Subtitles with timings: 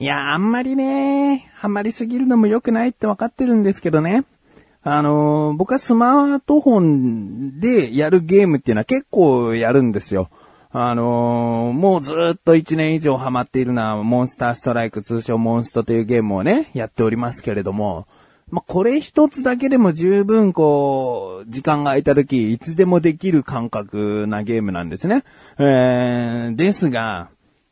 [0.00, 4.24] いや、あんまりね、ハマりすぎるのも良くないって分かってるんですけどね。
[4.84, 10.30] あのー僕はスマートフォンでやるゲームっていうのは結構やるんですよ。
[10.70, 18.06] あのーもうずっと1年以上ハマっているのは、モンスターストライク通称モンストというゲームをね、やっておりますけれども、
[18.52, 25.24] まあ、これ一つだけでも十分こう、時間が空いた時、いつでもできる感覚なゲームなんですね。
[25.58, 27.30] えー、ですが、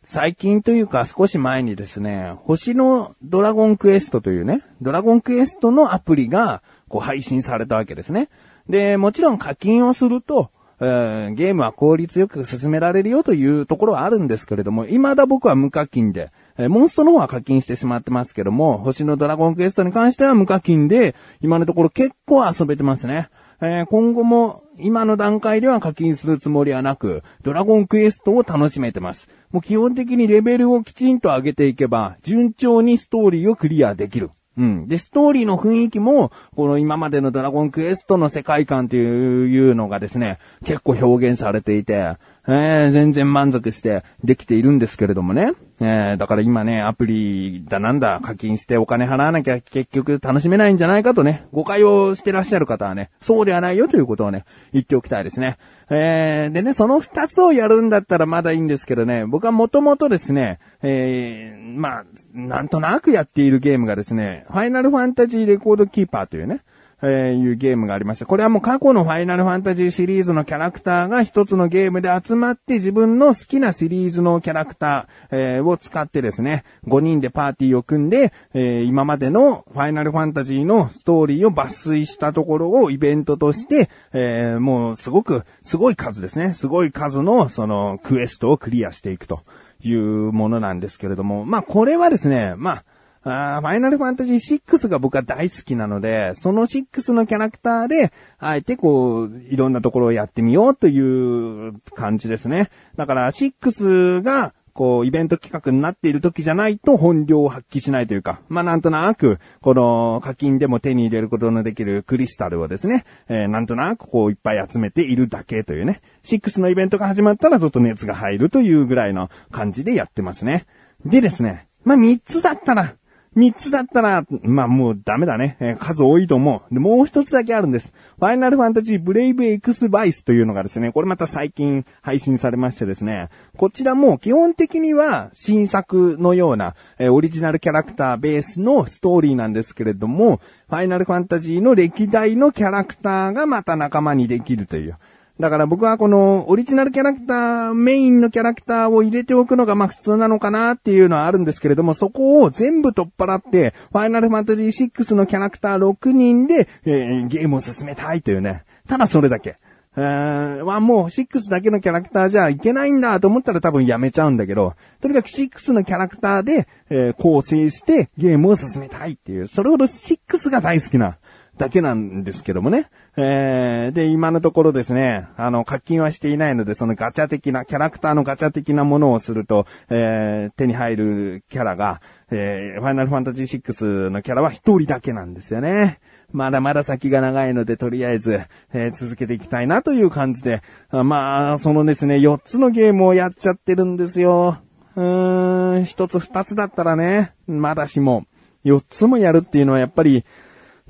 [0.08, 8.28] 最近というか少し前にですね、星のドラゴンクエストというね、ドラゴンクエストのアプリがこう配信されたわけですね。
[8.68, 23.28] で、もちろん課金をすると、えーゲームは効率よく進められるよというところはあるんですけれども、未だ僕は無課金で、えモンストの方は課金してしまってますけども、星のドラゴンクエストに関しては無課金で、今のところ結構遊べてますね。
[23.60, 29.28] えー今後も今の段階では課金するつもりはなく、ドラゴンクエストを楽しめてます。
[29.56, 34.28] もう基本的にレベルをきちんと上げていけば、順調にストーリーをクリアできる。
[34.58, 34.86] うん。
[34.86, 42.18] で、ストーリーの雰囲気も、この今までのドラゴンクエストの世界観というのがですね、結構表現されていて、
[42.48, 45.52] えー全然満足してできているんですけれどもね。
[45.80, 55.58] えーだから今ね、アプリだなんだ課金してお金払わなきゃ結局楽しめないんじゃないかとね、誤解をしてらっしゃる方はね、そうではないよということをね、言っておきたいですね。
[55.90, 66.62] えーでね、その二つをやるんだったらまだいいんですけどね、僕はもともとですね、えーまあ、なんとなくやっているゲームがですね、ファイナルファンタジーレコードキーパーというね、
[67.08, 68.26] えーいうゲームがありました。
[68.26, 86.54] これはもう過去のファイナルファンタジーシリーズのキャラクターが一つのゲームで集まって自分の好きなシリーズのキャラクター、えーを使ってですね、5人でパーティーを組んで、えー今までのファイナルファンタジーのストーリーを抜粋したところをイベントとして、えーもうすごく、すごい数ですね。
[86.54, 89.42] すごい数のそのクエストをクリアしていくと
[89.82, 92.84] いうものなんですけれども、まあこれはですね、まあ、
[93.28, 102.70] あファイナルファンタジー6が僕は大好きなので、その6のキャラクターで、あえてこう、いろんなところをやってみようという感じですね。
[102.96, 120.66] だから6が、こう、イベント企画になっている時じゃないと本領を発揮しないというか、まあなんとなく、この課金でも手に入れることのできるクリスタルをですね、えーなんとなくこういっぱい集めているだけというね、6のイベントが始まったらちょっと熱が入るというぐらいの感じでやってますね。
[121.04, 122.94] でですね、まあ3つだったら、
[123.36, 125.58] 三つだったら、まあもうダメだね。
[125.60, 126.74] えー数多いと思う。
[126.74, 127.92] で、もう一つだけあるんです。
[128.18, 144.96] ファイナルファンタジーブレイブエクスバイスというのがですね、これまた最近配信されましてですね、こちらも基本的には新作のような、えーオリジナルキャラクターベースのストーリーなんですけれども、ファイナルファンタジーの歴代のキャラクターがまた仲間にできるという。
[145.38, 158.64] だから僕はこのオリジナルキャラクター、メインのキャラクターを入れておくのがまあ普通なのかなっていうのはあるんですけれども、そこを全部取っ払って、ファイナルファンタジー6のキャラクター6人で、えーゲームを進めたいというね。
[158.88, 159.56] ただそれだけ。
[159.98, 171.18] えー、はもう6だけのキャラクターじゃいけないんだと思ったら多分やめちゃうんだけど、とにかく6のキャラクターで、えー構成してゲームを進めたいっていう、それほど6が大好きな
[171.58, 172.88] だけなんですけどもね。
[173.16, 182.00] えー、で、今のところですね、あの、課金はしていないので、そのガチャ的な、キャラクターのガチャ的なものをすると、えー、手に入るキャラが、
[182.30, 186.00] えー、ファイナルファンタジー6のキャラは一人だけなんですよね。
[186.32, 188.42] まだまだ先が長いので、とりあえず、
[188.74, 194.58] えー続けていきたいなという感じで、あまあ、そのですね、4つのゲームをやっちゃってるんですよ。
[194.96, 198.24] うーん、1つ2つだったらね、まだしも、
[198.64, 200.24] 4つもやるっていうのはやっぱり、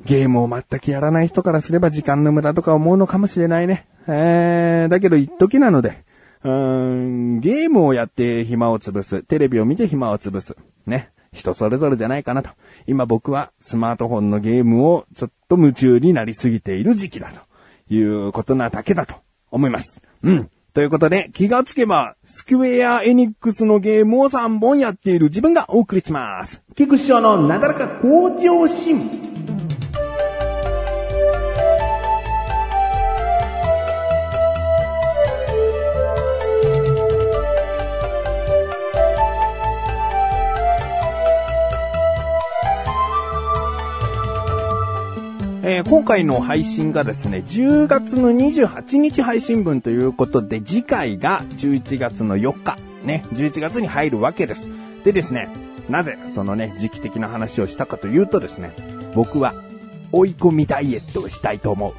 [0.04, 3.86] ゲームを全くやらない人からすれば時間の無駄とか思うのかもしれないね。
[4.06, 6.04] えー、だけど一時なので、
[6.44, 9.22] うーん、ゲームをやって暇を潰す。
[9.22, 10.56] テレビを見て暇を潰す。
[10.86, 11.10] ね。
[11.32, 12.50] 人それぞれじゃないかなと。
[12.86, 19.16] 今僕はスマートフォンのゲームをちょっと夢中になりすぎている時期だということなだけだと
[19.50, 20.00] 思います。
[20.22, 20.50] うん。
[20.72, 26.62] ということで、気がつけば、スクウェアエニックスのゲームを3本やっている自分がお送りします。
[26.74, 29.35] 菊師匠のなだらか向上心。
[45.88, 54.68] 今回の配信がですね、10月の28日配信分ということで、次回が11月の4日、ね、11月に入るわけです。
[55.04, 55.48] でですね、
[55.88, 58.72] なぜそのね、時期的な話をしたかというとですね、
[59.14, 59.54] 僕は
[60.10, 61.94] 追い込みダイエットをしたいと思う。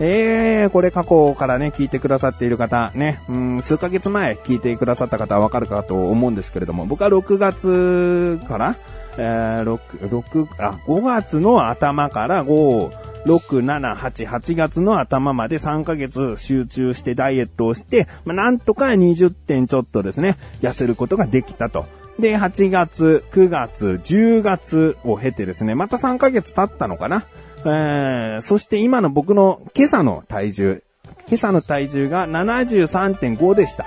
[0.00, 8.76] えー、これ過去からね、聞いてくださっている方、ね、うん、数ヶ月前聞いてくださった方はわかるかと思うんですけれども、僕は6月から、
[9.16, 12.90] えー、6、6、あ、5月の頭から5、
[13.24, 21.86] 6、7、8、8月の頭まで3ヶ月集中してダイエットをして、まあ、なんとか20点ちょっとですね、痩せることができたと。
[22.18, 27.24] で、8月、9月、10月を経てですね、また3ヶ月経ったのかな。
[27.66, 30.82] えー、そして今の僕の今朝の体重、
[31.26, 33.86] 今朝の体重が73.5でした。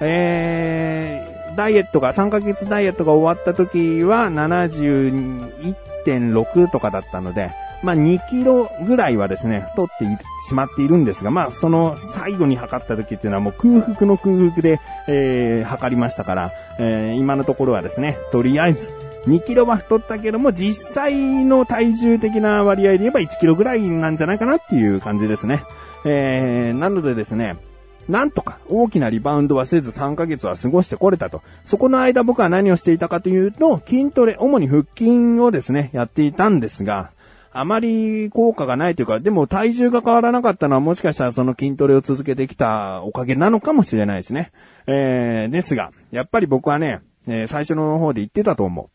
[0.00, 7.52] えー、ダイエットが、3ヶ月ダイエットが終わった時は71.6とかだったので、
[7.82, 9.92] まあ2キロぐらいはですね、太って
[10.48, 21.14] しまっているんですが、まあその最後に測った時っていうのはもう空腹の空腹で、えー、測りましたから、えー、今のところはですね、とりあえず、2キロは太ったけども、実際
[21.44, 25.64] の体重的な割合で言えば1キロぐらいなんじゃないかなっていう感じですね。
[26.04, 27.56] えー、なのでですね、
[28.08, 31.40] なんとか大きなリバウンドはせず3ヶ月は過ごしてこれたと。
[31.64, 37.10] そこの間僕は何をしていたかというと、筋トレ、主に腹筋をですね、やっていたんですが、
[37.52, 44.50] あまり効果がないというか、でも体重が変わらなかったのはもしかしたらその筋トレを続けてきたおかげなのかもしれないですね。
[44.86, 48.86] えー、ですが、やっぱり僕はね、えー、最初の方で言ってたと思う。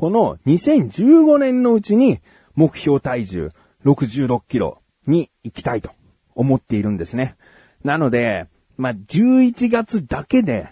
[0.00, 2.20] この2015年のうちに
[2.54, 3.50] 目標体重
[3.84, 5.90] 66キロに行きたいと
[6.34, 7.36] 思っているんですね。
[7.84, 8.46] なので、
[8.78, 10.70] まあ、11月だけで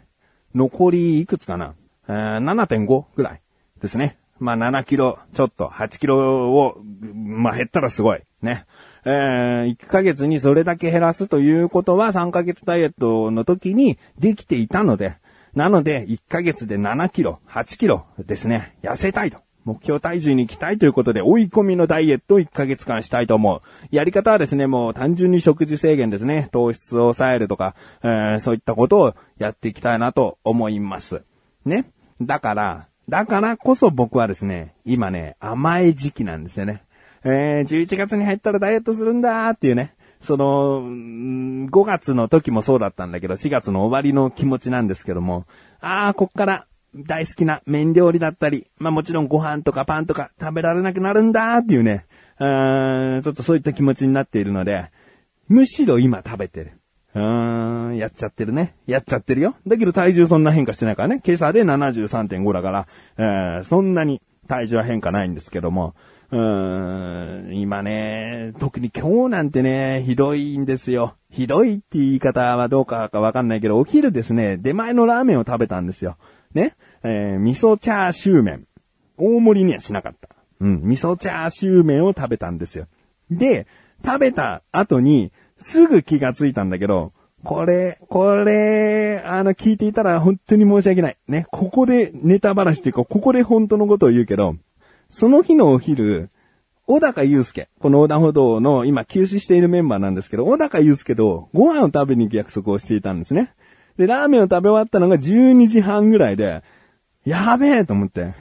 [0.55, 1.75] 残りいくつかな、
[2.09, 3.43] ?7.5 ぐらい
[3.83, 4.17] ですね。
[4.39, 6.79] まあ、7キロちょっと、8キロを、
[7.13, 8.23] まあ、減ったらすごい。
[8.41, 8.65] ね。
[9.05, 15.19] えー、1ヶ月にそれだけ減らすということは3ヶ月ダイエットの時にできていたので、
[15.55, 19.39] なので、1ヶ月で7キロ、8キロですね、痩せたいと。
[19.65, 23.61] 目標体重に行きたいということで、追い込みのダイエットを1ヶ月間したいと思う。
[23.91, 26.49] やり方はですね、もう単純に食事制限ですね。
[26.53, 31.23] 糖質を抑えるとか、えー、そういったことをやっていきたいなと思います。
[31.67, 31.91] ね。
[32.23, 36.83] だから、だからこそ僕はですね、今ね、甘い時期なんですよね。
[37.25, 39.95] えー、11月に入ったらダイエットするんだーっていうね。
[40.23, 45.47] その、5月の時もそうだったんだけど、4月の終わりの気持ちなんですけども、
[45.81, 52.07] ああ、こっから大好きな麺料理だったり、まあもちろんご飯とかパンとか食べられなくなるんだーっていうね、
[52.41, 54.91] うーん、ちょっとそういった気持ちになっているので、
[55.49, 56.73] むしろ今食べてる。
[57.15, 58.75] うーん、やっちゃってるね。
[58.87, 59.57] やっちゃってるよ。
[59.67, 61.21] だけど体重そんな変化してないからね。
[61.25, 62.87] 今朝で73.5だから、
[63.17, 65.95] えー、そんなに体重は変化ないんですけども、
[66.31, 71.15] うん、今ね、特に今日なんてね、ひどいんですよ。
[71.31, 76.19] ひどいって言い方はどうかかわかんないけど、お昼ですね、出前のラーメンを食べたんですよ。
[76.53, 78.67] ね、えー、味噌チャーシュー麺。
[79.17, 80.29] 大盛りにはしなかった。
[80.61, 82.87] うん、味噌チャーシュー麺を食べたんですよ。
[83.31, 83.67] で、
[84.05, 87.13] 食べた後に、すぐ気がついたんだけど、
[87.45, 91.17] これ、これ、あの、聞いていたら本当に申し訳ない。
[91.29, 94.57] ね、ここでネタ話っていうか、ここで本当のことを言うけど、
[95.11, 96.29] その日のお昼、
[96.87, 103.55] 小高祐介、この横断歩道の今休止しているメンバーなんですけど、小高祐介とご飯を食べに行く約束をしていたんですね。
[103.97, 106.63] で、ラーメンを食べ終わったのが12時半ぐらいで、
[107.25, 108.35] やべえと思って、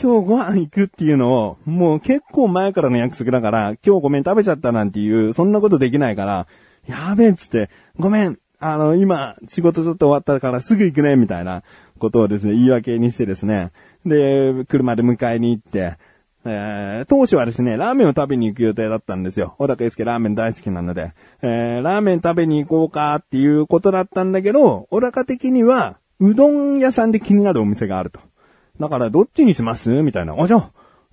[0.00, 6.46] 今日ご飯行くっていうのを、もう結構前からの約束だから、今日ごめん食べちゃったなんていう、そんなことできないから、
[6.86, 11.64] やべえっつって、ごめん、あの、今、仕事ちょっと終わったからすぐ行くね、みたいな
[11.98, 13.70] ことをですね、言い訳にしてですね、
[14.06, 15.96] で、車で迎えに行って、
[16.46, 19.54] えー、当初はですね、ラーメンを食べに行く予定だったんですよ。
[19.58, 28.20] 小高祐介ラーメン大好きなので、えー、ラーメン食べに行こうかっていうことだったんだけど、小高的には、うどん屋さんで気になるお店があると。
[28.78, 29.88] だからどっちにします？
[30.02, 30.34] みたいな。
[30.38, 30.70] あ、じゃあ、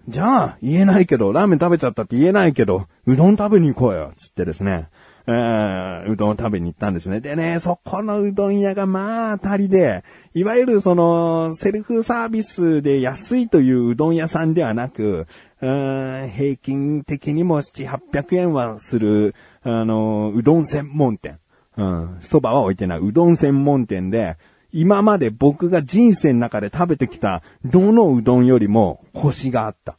[0.07, 4.89] じゃあ、言えないけど、ラーメン食べちゃったって言えないけど、うどん食べに行こうよ、つってですね。
[5.27, 7.21] えー、うどんを食べに行ったんですね。
[7.21, 15.27] でね、そこのうどん屋がまあ当たりで、いわゆるその、セルフサービスで安いといううどん屋さんではなく、
[15.59, 21.39] 平均的にも7、800円はする、あの、うどん専門店。
[21.77, 22.99] うん、蕎麦は置いてない。
[22.99, 24.37] うどん専門店で、
[24.73, 29.97] 今まで僕が人生の中で食べてきたどのうどんよりも星があった。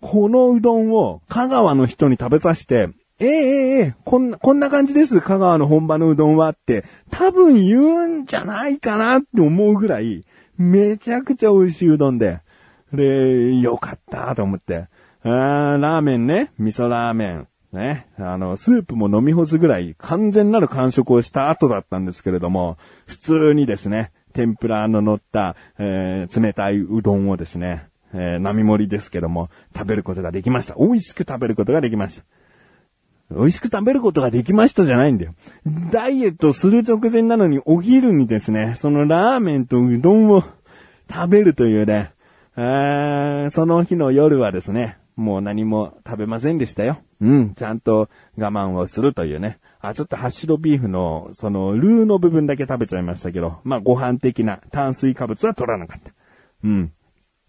[0.00, 2.88] このうどんを香川の人に食べさせて、
[3.18, 10.24] ええええこんな、こんな感じです、香川の本場のうどんはって、多分言うんじゃないかなって思うぐらい、
[10.56, 12.40] めちゃくちゃ美味しいうどんで、
[12.92, 14.88] で、よかったと思って。
[15.24, 15.28] あ
[15.80, 17.48] ラーメンね、味噌ラーメン。
[17.72, 22.76] ね、あの、スープも飲み干すぐらい完全なる完食をした後だったんですけれども、
[23.06, 30.74] 普通にですね、天ぷらの乗った、えー、冷たいうどんをですね、えー、並盛りですけども、食べることができました。
[30.74, 32.24] 美味しく食べることができました。
[33.36, 35.34] 美味しく食べることができましたじゃないんだよ。
[35.90, 40.42] ダイエットする直前なのにお昼にですね、そのラーメンとうどんを
[41.10, 42.12] 食べるというね、
[42.56, 46.98] え、その日の夜はですね、もう何も食べませんでしたよ。
[47.20, 49.58] うん、ちゃんと我慢をするというね。
[49.80, 56.12] あ、ちょっとハッシュドビーフの、その、ルーの部分だけ食べちゃいましたけど、まあご飯的な炭水化物は取らなかった。
[56.64, 56.92] うん。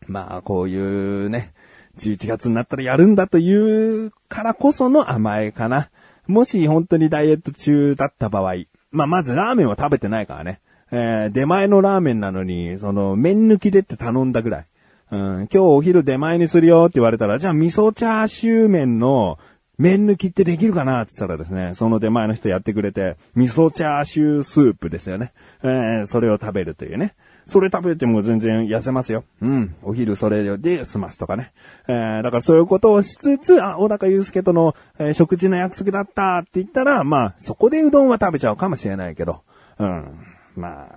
[0.07, 1.52] まあ、こういうね、
[1.97, 5.89] 11月になったらやるんだというからこその甘えかな。
[6.27, 8.55] もし本当にダイエット中だった場合、
[8.91, 10.61] まあ、まずラーメンは食べてないからね。
[10.91, 14.65] えー、出前のラーメンなのに、その、麺抜きでって頼んだぐらい。
[15.11, 19.37] うん、今日お昼出前にするよって言われたら、じゃあ味噌チャーシュー麺の
[19.77, 25.33] 麺抜きってできるかなって言ったらですね、その出前の人やってくれて、味噌チャーシュースープですよね。
[25.63, 27.15] えー、それを食べるというね。
[27.45, 29.23] それ食べても全然痩せますよ。
[29.41, 29.75] うん。
[29.83, 31.51] お昼それで済ますとかね。
[31.87, 39.41] えー、だからそういうことをしつつ、あ、小高祐介との、えー、食事の約束だったって言ったら、まあ、そこでうどんは食べちゃうかもしれないけど。
[39.79, 40.25] うん。
[40.55, 40.87] ま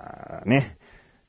[0.42, 0.76] あ、ね。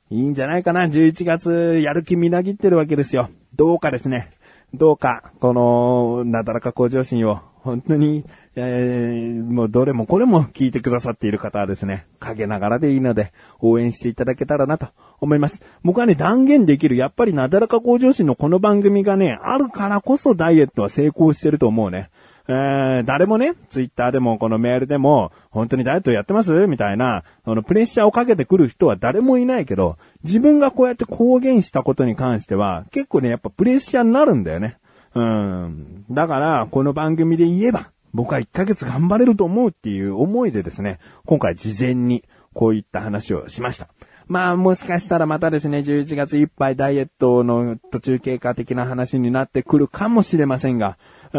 [0.10, 0.86] いいんじゃないかな。
[0.86, 3.30] 11月、やる気みなぎってるわけですよ。
[3.56, 4.32] どうかですね。
[4.74, 8.26] どうか、この、なだらか向上心を、本当に、
[8.60, 14.88] えー、もうどれもこれも聞いてくださっている方はですね、陰ながらでいいので、応援していただけたらなと
[15.22, 15.62] 思います。
[15.84, 22.10] 僕はね、断言できる、やっぱりなだらか向上心のこの番組がね、あるからこそダイエットは成功してると思うね。
[22.48, 26.66] えー、誰もね、ツイッターでもこのメールでも、本当にダイエットやってます？
[26.66, 34.78] みたいな、あの、プレッシャーをかけてくる人は誰もいないけど、自分がこうやって公言したことに関しては、結構ね、やっぱプレッシャーになるんだよね。
[35.14, 36.06] うん。
[36.10, 42.24] だから、この番組で言えば、僕は1ヶ月頑張れると思うっていう思いでですね、今回事前に
[42.54, 43.90] こういった話をしました。
[44.28, 50.98] まあもしかしたらまたですね、11月いっぱいダイエットの途中経過的な話になってくるかもしれませんが、
[51.32, 51.38] そ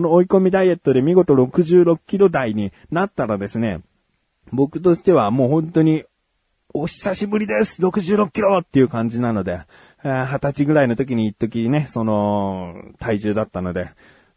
[0.00, 3.80] の追い込みダイエットで見事66キロ台になったらですね、
[4.52, 6.04] 僕としてはもう本当に、
[6.76, 9.60] お久しぶりです !66 キロっていう感じなので、
[10.02, 13.90] 二十歳ぐらいの時に一時ね、その、体重だったので、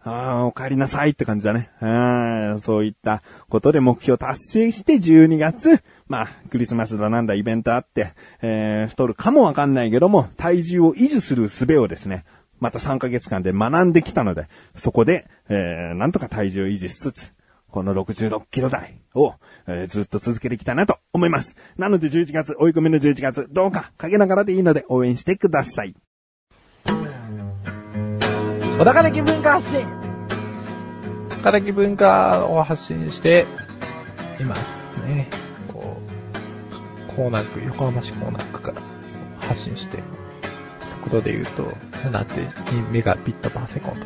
[0.08, 1.70] ああ、お帰りなさいって感じだね。
[1.82, 12.24] あそういったことで目標達成して12月、まあ、クリスマスだなんだイベントあって、えー、太るかもわかんないけども、体重を維持する術をですね、
[12.60, 14.46] また3ヶ月間で学んできたので、
[14.76, 17.34] そこで、えー、なんとか体重を維持しつつ、
[17.70, 19.36] この66キロ台を、
[19.68, 21.58] えー、ずっと続けてきたなと思います。
[21.78, 25.94] なので11月、追い込みの11月、どうかかけながらでいいので応援してください。
[28.78, 29.97] 小高的文化発信
[31.38, 33.46] 小高的文化を発信して
[34.40, 34.62] います
[35.06, 35.30] ね。
[35.72, 35.98] こ
[37.10, 38.82] う、コーナー区、横浜市コーナー区から
[39.48, 40.04] 発信して、
[41.04, 41.64] 速度で言うと、
[42.10, 44.06] 7.2メガビットパーセコンド。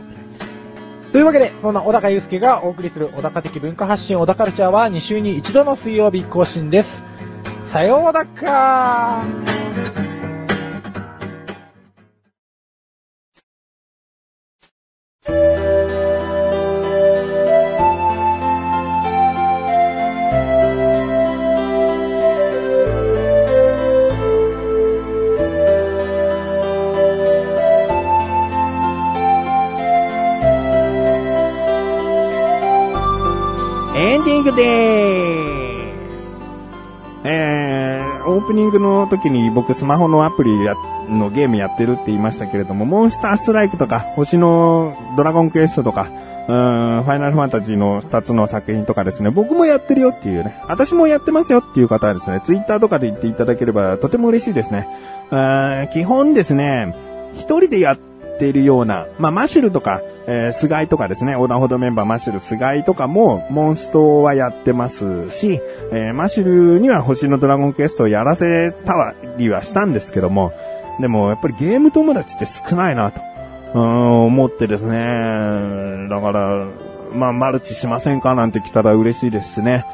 [1.12, 7.04] というわけで、そんな小高祐介がお送りする小高的文化発信小高カルチャーは2週に1度の水曜日更新です。
[7.72, 9.61] さようだかー
[34.52, 36.28] グでーす。
[37.24, 40.76] えー、オープニングの時に僕スマホのアプリや
[41.10, 46.10] のゲームやってるって言いましたけれども、モンスターストライクとか、星のドラゴンクエストとか、
[46.48, 54.88] うん、ファイナルファンタジーの2つの作品とかですね、僕もやってるよっていうね、私もやってますよっていう方はですね、ツイッターとかで言っていただければとても嬉しいですね。
[55.32, 56.96] うん基本ですね、
[57.34, 57.98] 一人でやっ
[58.40, 65.60] てるような、まあ、マシュルとか、えー、菅井とかですね、横断歩道メンバーマッシュル、菅井とかも、モンストはやってますし、
[65.92, 70.54] えー、マシュルには星のドラゴンクエストをやらせたりはしたんですけども、
[71.00, 73.22] でもやっぱりゲーム友達って少ないなと、
[73.74, 76.68] うん、思ってですね、だから、
[77.14, 79.86] まあ、マルチしませんかなんて来たら嬉しいですしね。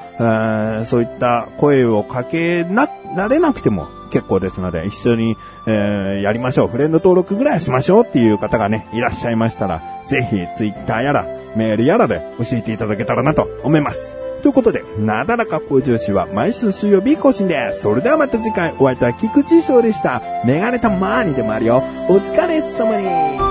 [0.85, 6.67] そういった声をかけな、られなくても結構ですので、一緒に、えー、やりましょう。
[6.67, 14.15] フレンド登録ぐらいしましょうっていう方がね、いらっしゃいましたら、ぜひ、ツイッターやら、メールやらで教えていただけたらなと思います。
[14.41, 17.81] ということで、なだらか向上心は毎週水曜日更新です。
[17.81, 20.21] それではまた次回、お会いいた菊池翔でした。
[20.45, 21.83] メガネたまーにでもあるよ。
[22.07, 23.46] お疲れ様に。